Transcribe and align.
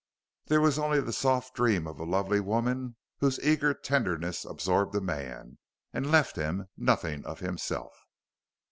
There 0.47 0.61
was 0.61 0.79
only 0.79 0.99
the 0.99 1.13
soft 1.13 1.53
dream 1.53 1.85
of 1.85 1.99
a 1.99 2.05
lovely 2.05 2.39
woman 2.39 2.95
whose 3.19 3.39
eager 3.43 3.71
tenderness 3.71 4.45
absorbed 4.45 4.95
a 4.95 4.99
man... 4.99 5.59
and 5.93 6.09
left 6.09 6.37
him 6.37 6.69
nothing 6.75 7.23
of 7.23 7.39
himself. 7.41 7.93